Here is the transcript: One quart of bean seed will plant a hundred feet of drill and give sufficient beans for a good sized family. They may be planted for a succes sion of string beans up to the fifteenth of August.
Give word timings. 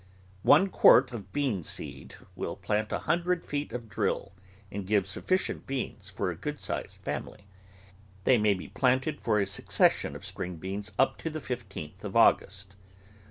One 0.41 0.67
quart 0.69 1.11
of 1.11 1.31
bean 1.31 1.61
seed 1.61 2.15
will 2.35 2.55
plant 2.55 2.91
a 2.91 2.97
hundred 3.05 3.45
feet 3.45 3.71
of 3.71 3.87
drill 3.87 4.31
and 4.71 4.87
give 4.87 5.05
sufficient 5.05 5.67
beans 5.67 6.09
for 6.09 6.31
a 6.31 6.35
good 6.35 6.59
sized 6.59 6.99
family. 7.03 7.45
They 8.23 8.39
may 8.39 8.55
be 8.55 8.67
planted 8.69 9.21
for 9.21 9.39
a 9.39 9.45
succes 9.45 9.91
sion 9.93 10.15
of 10.15 10.25
string 10.25 10.55
beans 10.55 10.91
up 10.97 11.19
to 11.19 11.29
the 11.29 11.39
fifteenth 11.39 12.03
of 12.03 12.15
August. 12.15 12.75